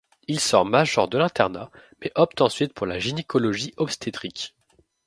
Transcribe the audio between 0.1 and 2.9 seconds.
Il sort major de l'internat, mais opte ensuite pour